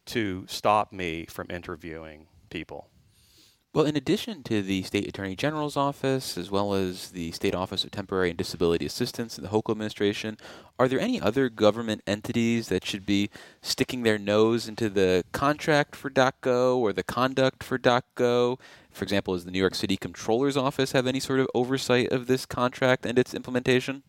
to 0.07 0.47
stop 0.49 0.95
me 0.95 1.27
from 1.27 1.49
interviewing 1.51 2.27
people. 2.49 2.89
Well, 3.75 3.85
in 3.85 3.95
addition 3.95 4.43
to 4.45 4.63
the 4.63 4.83
State 4.85 5.07
Attorney 5.07 5.37
General's 5.37 5.77
office, 5.77 6.39
as 6.39 6.51
well 6.51 6.73
as 6.73 7.11
the 7.11 7.31
State 7.33 7.55
Office 7.55 7.85
of 7.85 7.91
Temporary 7.91 8.31
and 8.31 8.39
Disability 8.39 8.87
Assistance 8.87 9.37
and 9.37 9.47
the 9.47 9.51
Hochul 9.51 9.73
administration, 9.73 10.39
are 10.79 10.89
there 10.89 10.99
any 10.99 11.21
other 11.21 11.51
government 11.51 12.03
entities 12.07 12.69
that 12.69 12.87
should 12.87 13.05
be 13.05 13.29
sticking 13.61 14.03
their 14.03 14.17
nose 14.17 14.67
into 14.67 14.89
the 14.89 15.25
contract 15.33 15.95
for 15.95 16.09
DocGo 16.09 16.77
or 16.79 16.95
the 16.95 17.03
conduct 17.03 17.63
for 17.63 17.79
DocGo? 17.79 18.59
For 18.91 19.03
example, 19.03 19.35
does 19.35 19.45
the 19.45 19.51
New 19.51 19.59
York 19.59 19.75
City 19.75 19.99
Comptroller's 19.99 20.57
Office 20.57 20.93
have 20.93 21.07
any 21.07 21.21
sort 21.21 21.41
of 21.41 21.49
oversight 21.55 22.11
of 22.11 22.29
this 22.29 22.47
contract 22.47 23.05
and 23.05 23.19
its 23.19 23.35
implementation? 23.35 24.05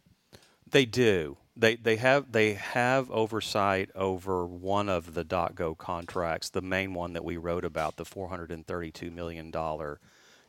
They 0.70 0.86
do. 0.86 1.38
They 1.60 1.76
they 1.76 1.96
have 1.96 2.32
they 2.32 2.54
have 2.54 3.10
oversight 3.10 3.90
over 3.96 4.46
one 4.46 4.90
of 4.90 5.16
the 5.16 5.26
DocGo 5.26 5.78
contracts, 5.78 6.50
the 6.50 6.62
main 6.62 6.94
one 6.94 7.14
that 7.14 7.26
we 7.26 7.38
wrote 7.38 7.66
about, 7.66 7.98
the 7.98 8.06
432 8.06 9.10
million 9.10 9.50
dollar 9.50 10.00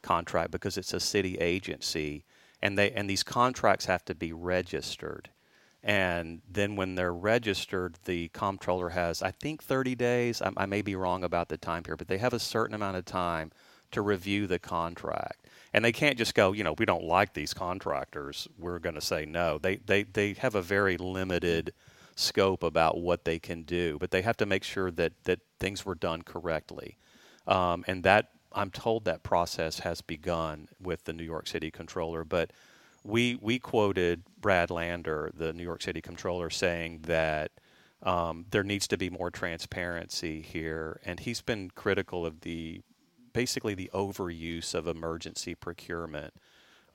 contract, 0.03 0.50
because 0.50 0.77
it's 0.77 0.93
a 0.93 1.00
city 1.00 1.37
agency, 1.38 2.25
and 2.61 2.79
they 2.79 2.91
and 2.93 3.09
these 3.09 3.23
contracts 3.23 3.87
have 3.87 4.05
to 4.07 4.15
be 4.15 4.33
registered. 4.33 5.31
And 5.83 6.43
then 6.50 6.77
when 6.77 6.97
they're 6.97 7.15
registered, 7.15 7.97
the 8.05 8.29
comptroller 8.29 8.91
has, 8.91 9.23
I 9.23 9.31
think, 9.31 9.62
30 9.62 9.95
days. 9.95 10.43
I, 10.43 10.50
I 10.57 10.67
may 10.67 10.83
be 10.83 10.97
wrong 10.97 11.25
about 11.25 11.49
the 11.49 11.57
time 11.57 11.85
period, 11.85 11.99
but 11.99 12.09
they 12.09 12.19
have 12.19 12.35
a 12.35 12.41
certain 12.41 12.75
amount 12.75 12.97
of 12.97 13.05
time 13.05 13.53
to 13.93 14.03
review 14.03 14.47
the 14.47 14.59
contract. 14.59 15.47
And 15.72 15.84
they 15.84 15.92
can't 15.92 16.16
just 16.16 16.34
go, 16.34 16.52
you 16.52 16.64
know, 16.64 16.75
we 16.78 16.87
don't 16.87 17.04
like 17.04 17.34
these 17.34 17.52
contractors, 17.52 18.48
we're 18.58 18.78
going 18.78 18.94
to 18.94 19.00
say 19.00 19.26
no. 19.26 19.58
They, 19.58 19.76
they, 19.76 20.04
they 20.04 20.32
have 20.34 20.54
a 20.54 20.62
very 20.62 20.96
limited 20.96 21.72
scope 22.16 22.62
about 22.62 22.98
what 22.98 23.25
they 23.25 23.38
can 23.38 23.62
do, 23.62 23.98
but 24.00 24.10
they 24.10 24.22
have 24.22 24.37
to 24.38 24.46
make 24.46 24.64
sure 24.64 24.90
that, 24.90 25.12
that 25.25 25.40
things 25.60 25.84
were 25.84 25.94
done 25.94 26.22
correctly. 26.22 26.96
Um, 27.46 27.84
and 27.87 28.02
that, 28.04 28.30
I'm 28.52 28.70
told 28.70 29.04
that 29.04 29.22
process 29.22 29.80
has 29.80 30.00
begun 30.00 30.68
with 30.80 31.04
the 31.04 31.12
New 31.12 31.25
York 31.25 31.46
City 31.46 31.70
comptroller, 31.70 32.25
but 32.25 32.50
we, 33.04 33.38
we 33.40 33.58
quoted 33.58 34.22
Brad 34.40 34.70
Lander, 34.70 35.30
the 35.34 35.52
New 35.52 35.62
York 35.62 35.82
City 35.82 36.00
comptroller, 36.00 36.50
saying 36.50 37.00
that 37.06 37.52
um, 38.02 38.46
there 38.50 38.64
needs 38.64 38.87
to 38.88 38.96
be 38.96 39.10
more 39.10 39.30
transparency 39.30 40.40
here, 40.40 41.00
and 41.04 41.20
he's 41.20 41.40
been 41.40 41.70
critical 41.70 42.25
of 42.25 42.40
the 42.40 42.80
basically 43.38 43.73
the 43.73 43.88
overuse 43.95 44.75
of 44.75 44.88
emergency 44.88 45.54
procurement. 45.54 46.35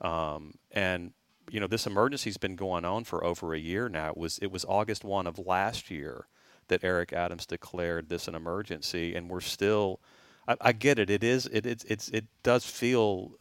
Um, 0.02 0.52
and 0.72 1.14
you 1.48 1.58
know, 1.58 1.66
this 1.66 1.86
emergency's 1.86 2.36
been 2.36 2.54
going 2.54 2.84
on 2.84 3.04
for 3.04 3.24
over 3.24 3.54
a 3.54 3.58
year 3.58 3.88
now. 3.88 4.10
It 4.10 4.18
was 4.18 4.38
it 4.42 4.52
was 4.52 4.62
August 4.68 5.04
one 5.04 5.26
of 5.26 5.38
last 5.38 5.90
year 5.90 6.26
that 6.68 6.84
Eric 6.84 7.14
Adams 7.14 7.46
declared 7.46 8.10
this 8.10 8.28
an 8.28 8.34
emergency, 8.34 9.14
and 9.14 9.30
we're 9.30 9.40
still. 9.40 10.00
I, 10.46 10.56
I 10.60 10.72
get 10.72 10.98
it. 10.98 11.08
It 11.08 11.24
is. 11.24 11.46
It 11.46 11.64
it's, 11.64 11.84
it's 11.84 12.10
it 12.10 12.26
does 12.42 12.66
feel 12.66 13.38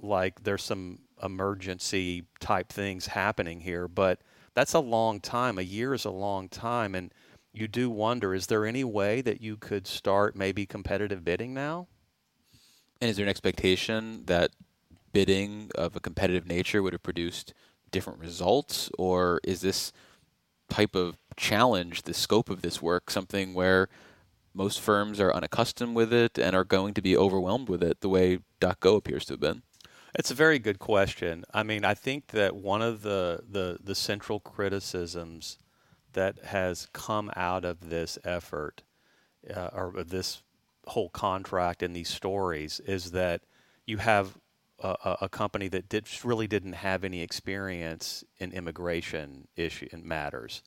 like 0.00 0.44
there's 0.44 0.62
some 0.62 1.00
emergency 1.20 2.26
type 2.38 2.68
things 2.68 3.06
happening 3.06 3.58
here, 3.58 3.88
but 3.88 4.20
that's 4.54 4.74
a 4.74 4.78
long 4.78 5.18
time. 5.18 5.58
A 5.58 5.62
year 5.62 5.94
is 5.94 6.04
a 6.04 6.12
long 6.12 6.48
time, 6.48 6.94
and 6.94 7.12
you 7.52 7.66
do 7.66 7.90
wonder: 7.90 8.34
is 8.34 8.46
there 8.46 8.64
any 8.64 8.84
way 8.84 9.20
that 9.20 9.40
you 9.40 9.56
could 9.56 9.88
start 9.88 10.36
maybe 10.36 10.64
competitive 10.64 11.24
bidding 11.24 11.52
now? 11.52 11.88
And 13.00 13.10
is 13.10 13.16
there 13.16 13.24
an 13.24 13.30
expectation 13.30 14.24
that 14.26 14.50
bidding 15.12 15.70
of 15.74 15.96
a 15.96 16.00
competitive 16.00 16.46
nature 16.46 16.82
would 16.82 16.92
have 16.92 17.02
produced 17.02 17.54
different 17.90 18.20
results, 18.20 18.90
or 18.98 19.40
is 19.42 19.60
this 19.60 19.92
type 20.68 20.94
of 20.94 21.16
challenge, 21.36 22.02
the 22.02 22.14
scope 22.14 22.48
of 22.48 22.62
this 22.62 22.80
work, 22.80 23.10
something 23.10 23.54
where 23.54 23.88
most 24.54 24.80
firms 24.80 25.20
are 25.20 25.32
unaccustomed 25.32 25.96
with 25.96 26.12
it 26.12 26.38
and 26.38 26.54
are 26.54 26.64
going 26.64 26.94
to 26.94 27.02
be 27.02 27.16
overwhelmed 27.16 27.68
with 27.68 27.82
it 27.82 28.00
the 28.00 28.08
way 28.08 28.38
DocGo 28.60 28.96
appears 28.96 29.24
to 29.26 29.34
have 29.34 29.40
been? 29.40 29.62
It's 30.14 30.30
a 30.30 30.34
very 30.34 30.58
good 30.58 30.78
question. 30.78 31.44
I 31.54 31.62
mean, 31.62 31.84
I 31.84 31.94
think 31.94 32.28
that 32.28 32.56
one 32.56 32.82
of 32.82 33.02
the, 33.02 33.42
the, 33.48 33.78
the 33.82 33.94
central 33.94 34.40
criticisms 34.40 35.58
that 36.12 36.44
has 36.46 36.88
come 36.92 37.30
out 37.36 37.64
of 37.64 37.90
this 37.90 38.18
effort 38.24 38.82
uh, 39.54 39.70
or 39.72 40.02
this 40.04 40.42
whole 40.86 41.10
contract 41.10 41.82
and 41.82 41.94
these 41.94 42.08
stories 42.08 42.80
is 42.80 43.12
that 43.12 43.42
you 43.86 43.98
have 43.98 44.38
a, 44.82 45.16
a 45.22 45.28
company 45.28 45.68
that 45.68 45.88
did, 45.88 46.06
really 46.24 46.46
didn't 46.46 46.74
have 46.74 47.04
any 47.04 47.22
experience 47.22 48.24
in 48.38 48.52
immigration 48.52 49.48
issue 49.56 49.88
matters. 50.02 50.62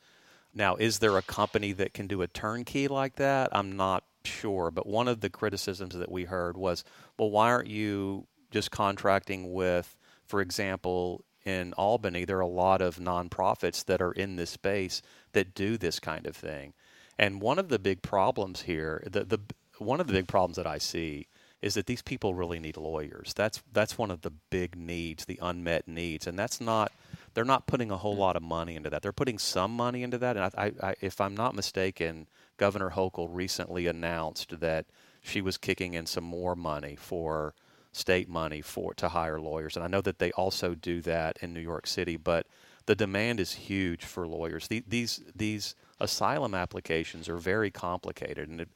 Now, 0.54 0.76
is 0.76 1.00
there 1.00 1.18
a 1.18 1.24
company 1.24 1.72
that 1.74 1.94
can 1.94 2.08
do 2.08 2.22
a 2.22 2.28
turnkey 2.28 2.88
like 2.88 3.16
that? 3.16 3.50
I'm 3.52 3.76
not 3.76 4.04
sure, 4.24 4.70
but 4.72 4.86
one 4.86 5.08
of 5.08 5.22
the 5.22 5.30
criticisms 5.30 5.96
that 5.96 6.12
we 6.12 6.26
heard 6.26 6.58
was, 6.58 6.84
well, 7.18 7.32
why 7.32 7.50
aren't 7.50 7.70
you 7.70 8.28
just 8.52 8.70
contracting 8.70 9.52
with, 9.52 9.98
for 10.26 10.42
example, 10.42 11.26
in 11.44 11.74
Albany, 11.74 12.24
there 12.24 12.38
are 12.38 12.42
a 12.42 12.48
lot 12.48 12.82
of 12.82 12.98
nonprofits 12.98 13.84
that 13.86 14.02
are 14.02 14.14
in 14.14 14.36
this 14.36 14.52
space 14.52 15.02
that 15.34 15.54
do 15.54 15.78
this 15.78 16.00
kind 16.00 16.26
of 16.26 16.36
thing. 16.36 16.74
And 17.20 17.42
one 17.42 17.60
of 17.60 17.70
the 17.70 17.80
big 17.80 18.02
problems 18.02 18.62
here, 18.62 19.04
the, 19.10 19.24
the 19.26 19.40
one 19.78 20.00
of 20.00 20.08
the 20.08 20.14
big 20.14 20.28
problems 20.28 20.58
that 20.58 20.68
I 20.68 20.78
see 20.78 21.28
is 21.62 21.76
that 21.76 21.86
these 21.86 22.02
people 22.02 22.36
really 22.36 22.60
need 22.60 22.76
lawyers. 22.76 23.34
That's 23.34 23.64
that's 23.72 23.98
one 23.98 24.12
of 24.12 24.22
the 24.22 24.32
big 24.50 24.76
needs, 24.76 25.26
the 25.26 25.40
unmet 25.42 25.88
needs, 25.88 26.28
and 26.28 26.38
that's 26.38 26.60
not. 26.60 26.92
They're 27.34 27.46
not 27.46 27.66
putting 27.66 27.90
a 27.90 27.98
whole 27.98 28.16
mm. 28.16 28.20
lot 28.20 28.36
of 28.36 28.44
money 28.44 28.76
into 28.76 28.90
that. 28.92 29.02
They're 29.02 29.12
putting 29.12 29.40
some 29.40 29.72
money 29.72 30.04
into 30.04 30.18
that, 30.20 30.36
and 30.38 30.46
I, 30.46 30.66
I, 30.66 30.90
I, 30.90 30.96
if 31.02 31.20
I'm 31.20 31.36
not 31.36 31.56
mistaken, 31.56 32.28
Governor 32.58 32.92
Hochul 32.92 33.28
recently 33.32 33.88
announced 33.88 34.60
that 34.60 34.86
she 35.22 35.42
was 35.42 35.58
kicking 35.58 35.94
in 35.94 36.06
some 36.06 36.26
more 36.26 36.56
money 36.56 36.96
for 36.96 37.56
state 37.94 38.28
money 38.28 38.62
for 38.62 38.94
to 38.96 39.10
hire 39.10 39.40
lawyers, 39.40 39.78
and 39.78 39.86
I 39.86 39.88
know 39.88 40.02
that 40.02 40.20
they 40.20 40.32
also 40.34 40.76
do 40.76 41.02
that 41.04 41.38
in 41.42 41.54
New 41.54 41.62
York 41.62 41.88
City, 41.88 42.18
but 42.18 42.46
the 42.86 42.96
demand 42.96 43.40
is 43.40 43.54
huge 43.54 44.04
for 44.04 44.28
lawyers. 44.28 44.68
The, 44.68 44.84
these 44.86 45.22
these 45.34 45.76
asylum 46.00 46.54
applications 46.54 47.30
are 47.30 47.38
very 47.38 47.72
complicated, 47.72 48.50
and 48.50 48.62
it, 48.62 48.70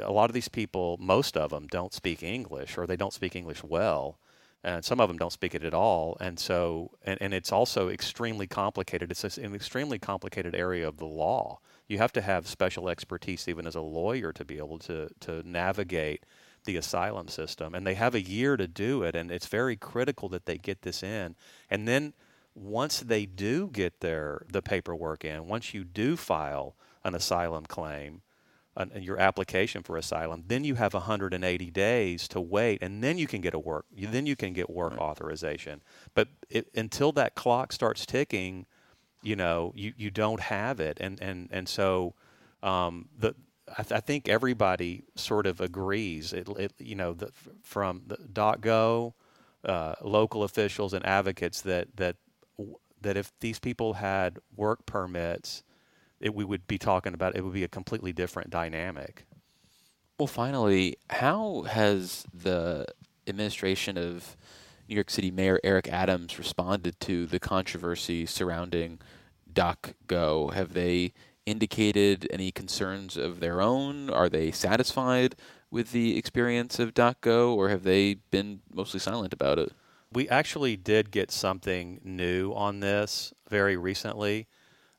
a 0.00 0.12
lot 0.12 0.30
of 0.30 0.34
these 0.34 0.48
people, 0.48 0.96
most 1.00 1.36
of 1.36 1.50
them, 1.50 1.66
don't 1.68 1.92
speak 1.94 2.22
English 2.22 2.78
or 2.78 2.86
they 2.86 2.96
don't 2.96 3.12
speak 3.12 3.36
English 3.36 3.62
well. 3.64 4.18
And 4.64 4.84
some 4.84 5.00
of 5.00 5.08
them 5.08 5.18
don't 5.18 5.32
speak 5.32 5.54
it 5.54 5.62
at 5.64 5.74
all. 5.74 6.16
And 6.20 6.38
so, 6.38 6.90
and, 7.04 7.16
and 7.22 7.32
it's 7.32 7.52
also 7.52 7.88
extremely 7.88 8.46
complicated. 8.48 9.10
It's 9.10 9.38
an 9.38 9.54
extremely 9.54 9.98
complicated 9.98 10.54
area 10.54 10.86
of 10.88 10.96
the 10.98 11.06
law. 11.06 11.60
you 11.88 11.98
have 11.98 12.12
to 12.12 12.20
have 12.20 12.46
special 12.46 12.88
expertise 12.88 13.48
even 13.48 13.66
as 13.66 13.74
a 13.74 13.80
lawyer 13.80 14.32
to 14.32 14.44
be 14.44 14.58
able 14.58 14.78
to 14.78 15.08
to 15.20 15.42
navigate 15.48 16.24
the 16.64 16.76
asylum 16.76 17.28
system 17.28 17.74
and 17.74 17.86
they 17.86 17.94
have 17.94 18.14
a 18.14 18.20
year 18.20 18.56
to 18.56 18.68
do 18.68 19.02
it 19.02 19.14
and 19.16 19.30
it's 19.30 19.46
very 19.46 19.76
critical 19.76 20.28
that 20.28 20.44
they 20.46 20.58
get 20.58 20.82
this 20.82 21.02
in 21.02 21.34
and 21.70 21.88
then 21.88 22.12
once 22.54 23.00
they 23.00 23.24
do 23.24 23.68
get 23.68 24.00
their 24.00 24.42
the 24.52 24.60
paperwork 24.60 25.24
in 25.24 25.46
once 25.46 25.72
you 25.72 25.84
do 25.84 26.16
file 26.16 26.76
an 27.04 27.14
asylum 27.14 27.64
claim 27.64 28.20
an, 28.76 28.92
your 29.00 29.18
application 29.18 29.82
for 29.82 29.96
asylum 29.96 30.44
then 30.46 30.64
you 30.64 30.76
have 30.76 30.94
180 30.94 31.70
days 31.70 32.28
to 32.28 32.40
wait 32.40 32.82
and 32.82 33.02
then 33.02 33.18
you 33.18 33.26
can 33.26 33.40
get 33.40 33.54
a 33.54 33.58
work 33.58 33.86
then 33.96 34.26
you 34.26 34.36
can 34.36 34.52
get 34.52 34.70
work 34.70 34.92
right. 34.92 35.00
authorization. 35.00 35.82
But 36.14 36.28
it, 36.48 36.68
until 36.74 37.12
that 37.12 37.34
clock 37.34 37.72
starts 37.72 38.06
ticking 38.06 38.66
you 39.22 39.36
know 39.36 39.72
you, 39.74 39.92
you 39.96 40.10
don't 40.10 40.40
have 40.40 40.80
it. 40.80 40.98
And 41.00 41.20
and 41.20 41.48
and 41.50 41.68
so 41.68 42.14
um, 42.62 43.08
the 43.16 43.34
I, 43.76 43.82
th- 43.82 43.92
I, 43.92 44.00
think 44.00 44.28
everybody 44.28 45.04
sort 45.14 45.46
of 45.46 45.60
agrees. 45.60 46.32
It, 46.32 46.48
it 46.58 46.72
you 46.78 46.94
know 46.94 47.14
the, 47.14 47.30
from 47.62 48.02
the. 48.06 48.16
DocGo 48.16 49.12
uh, 49.64 49.94
local 50.02 50.44
officials 50.44 50.92
and 50.94 51.04
advocates 51.04 51.60
that 51.62 51.88
that 51.96 52.16
that 53.00 53.16
if 53.16 53.32
these 53.40 53.58
people 53.58 53.94
had 53.94 54.38
work 54.56 54.86
permits 54.86 55.62
it, 56.20 56.34
we 56.34 56.44
would 56.44 56.66
be 56.66 56.78
talking 56.78 57.14
about 57.14 57.36
it 57.36 57.44
would 57.44 57.54
be 57.54 57.64
a 57.64 57.68
completely 57.68 58.12
different 58.12 58.50
dynamic 58.50 59.26
well 60.18 60.26
finally 60.26 60.96
how 61.10 61.62
has 61.62 62.24
the 62.32 62.86
administration 63.26 63.98
of 63.98 64.36
New 64.88 64.94
York 64.94 65.10
City 65.10 65.30
Mayor 65.30 65.60
Eric 65.62 65.88
Adams 65.88 66.38
responded 66.38 66.98
to 67.00 67.26
the 67.26 67.38
controversy 67.38 68.24
surrounding 68.24 68.98
DocGo? 69.52 70.54
Have 70.54 70.72
they 70.72 71.12
indicated 71.44 72.26
any 72.30 72.50
concerns 72.50 73.16
of 73.16 73.40
their 73.40 73.60
own? 73.60 74.08
Are 74.08 74.30
they 74.30 74.50
satisfied 74.50 75.36
with 75.70 75.92
the 75.92 76.16
experience 76.16 76.78
of 76.78 76.94
DocGo, 76.94 77.54
or 77.54 77.68
have 77.68 77.82
they 77.82 78.14
been 78.30 78.60
mostly 78.72 78.98
silent 78.98 79.34
about 79.34 79.58
it? 79.58 79.72
We 80.10 80.26
actually 80.28 80.76
did 80.76 81.10
get 81.10 81.30
something 81.30 82.00
new 82.02 82.52
on 82.54 82.80
this 82.80 83.34
very 83.50 83.76
recently. 83.76 84.46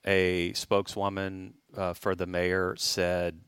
A 0.05 0.53
spokeswoman 0.53 1.55
uh, 1.75 1.93
for 1.93 2.15
the 2.15 2.25
mayor 2.25 2.75
said, 2.77 3.41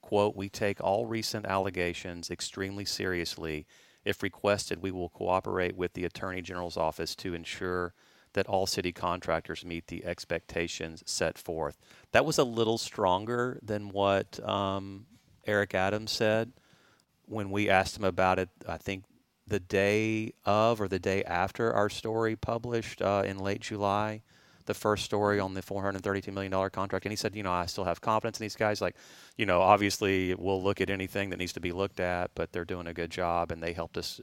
quote, 0.00 0.36
we 0.36 0.48
take 0.48 0.80
all 0.80 1.06
recent 1.06 1.46
allegations 1.46 2.30
extremely 2.30 2.84
seriously 2.84 3.66
if 4.04 4.22
requested, 4.22 4.80
we 4.82 4.90
will 4.90 5.10
cooperate 5.10 5.76
with 5.76 5.92
the 5.92 6.04
Attorney 6.04 6.40
General's 6.40 6.76
office 6.76 7.14
to 7.16 7.34
ensure 7.34 7.92
that 8.32 8.46
all 8.46 8.66
city 8.66 8.92
contractors 8.92 9.64
meet 9.64 9.88
the 9.88 10.04
expectations 10.04 11.02
set 11.04 11.36
forth. 11.36 11.78
That 12.12 12.24
was 12.24 12.38
a 12.38 12.44
little 12.44 12.78
stronger 12.78 13.58
than 13.62 13.90
what 13.90 14.40
um, 14.48 15.06
Eric 15.46 15.74
Adams 15.74 16.12
said 16.12 16.52
when 17.26 17.50
we 17.50 17.68
asked 17.68 17.96
him 17.96 18.04
about 18.04 18.38
it. 18.38 18.48
I 18.68 18.78
think 18.78 19.04
the 19.46 19.60
day 19.60 20.32
of 20.44 20.80
or 20.80 20.88
the 20.88 20.98
day 20.98 21.24
after 21.24 21.72
our 21.72 21.90
story 21.90 22.36
published 22.36 23.02
uh, 23.02 23.24
in 23.26 23.38
late 23.38 23.60
July 23.60 24.22
the 24.66 24.74
first 24.74 25.04
story 25.04 25.40
on 25.40 25.54
the 25.54 25.62
$432 25.62 26.32
million 26.32 26.70
contract. 26.70 27.04
And 27.04 27.12
he 27.12 27.16
said, 27.16 27.34
you 27.34 27.42
know, 27.42 27.52
I 27.52 27.66
still 27.66 27.84
have 27.84 28.00
confidence 28.00 28.40
in 28.40 28.44
these 28.44 28.56
guys. 28.56 28.80
Like, 28.80 28.96
you 29.36 29.46
know, 29.46 29.60
obviously 29.60 30.34
we'll 30.34 30.62
look 30.62 30.80
at 30.80 30.90
anything 30.90 31.30
that 31.30 31.38
needs 31.38 31.52
to 31.54 31.60
be 31.60 31.72
looked 31.72 32.00
at, 32.00 32.30
but 32.34 32.52
they're 32.52 32.64
doing 32.64 32.86
a 32.86 32.94
good 32.94 33.10
job 33.10 33.52
and 33.52 33.62
they 33.62 33.72
helped 33.72 33.96
us 33.96 34.20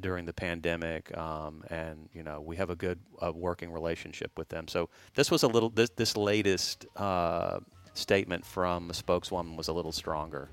during 0.00 0.26
the 0.26 0.32
pandemic. 0.32 1.16
Um, 1.16 1.64
and, 1.70 2.08
you 2.12 2.22
know, 2.22 2.40
we 2.40 2.56
have 2.56 2.70
a 2.70 2.76
good 2.76 2.98
uh, 3.24 3.32
working 3.32 3.72
relationship 3.72 4.32
with 4.36 4.48
them. 4.48 4.68
So 4.68 4.88
this 5.14 5.30
was 5.30 5.42
a 5.42 5.48
little, 5.48 5.70
this, 5.70 5.90
this 5.90 6.16
latest 6.16 6.86
uh, 6.96 7.60
statement 7.94 8.44
from 8.44 8.88
the 8.88 8.94
spokeswoman 8.94 9.56
was 9.56 9.68
a 9.68 9.72
little 9.72 9.92
stronger. 9.92 10.50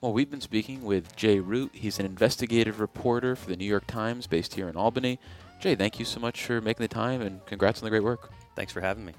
Well, 0.00 0.12
we've 0.12 0.30
been 0.30 0.42
speaking 0.42 0.82
with 0.82 1.16
Jay 1.16 1.40
Root. 1.40 1.70
He's 1.72 1.98
an 1.98 2.04
investigative 2.04 2.78
reporter 2.78 3.36
for 3.36 3.48
the 3.48 3.56
New 3.56 3.64
York 3.64 3.86
Times 3.86 4.26
based 4.26 4.54
here 4.54 4.68
in 4.68 4.76
Albany. 4.76 5.18
Jay, 5.64 5.74
thank 5.74 5.98
you 5.98 6.04
so 6.04 6.20
much 6.20 6.44
for 6.44 6.60
making 6.60 6.84
the 6.84 6.88
time 6.88 7.22
and 7.22 7.40
congrats 7.46 7.80
on 7.80 7.86
the 7.86 7.90
great 7.90 8.04
work. 8.04 8.30
Thanks 8.54 8.70
for 8.70 8.82
having 8.82 9.06
me. 9.06 9.14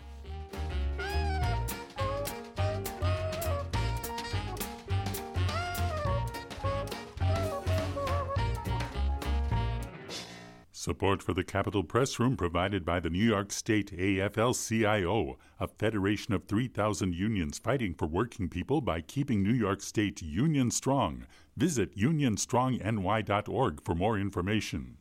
Support 10.72 11.24
for 11.24 11.34
the 11.34 11.44
Capitol 11.44 11.84
Press 11.84 12.20
Room 12.20 12.38
provided 12.38 12.86
by 12.86 13.00
the 13.00 13.10
New 13.10 13.26
York 13.26 13.52
State 13.52 13.92
AFL 13.98 14.54
CIO, 14.54 15.40
a 15.60 15.68
federation 15.68 16.36
of 16.36 16.46
3,000 16.46 17.16
unions 17.16 17.58
fighting 17.58 17.96
for 17.96 18.06
working 18.06 18.50
people 18.50 18.82
by 18.82 19.02
keeping 19.02 19.42
New 19.42 19.50
York 19.50 19.82
State 19.82 20.22
union 20.22 20.70
strong. 20.70 21.26
Visit 21.58 21.98
unionstrongny.org 21.98 23.82
for 23.82 23.96
more 23.96 24.20
information. 24.20 24.98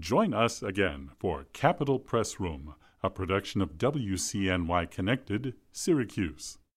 Join 0.00 0.32
us 0.32 0.62
again 0.62 1.10
for 1.18 1.46
Capitol 1.52 1.98
Press 1.98 2.38
Room, 2.38 2.76
a 3.02 3.10
production 3.10 3.60
of 3.60 3.78
WCNY 3.78 4.88
Connected, 4.92 5.54
Syracuse. 5.72 6.58